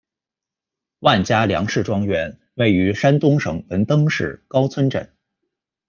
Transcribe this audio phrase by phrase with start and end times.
[1.01, 5.15] 万家梁氏庄园，位于山东省文登市高村镇。